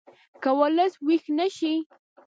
که 0.41 0.49
ولس 0.59 0.93
ویښ 1.05 1.23
نه 1.37 1.47
شي 1.57 1.73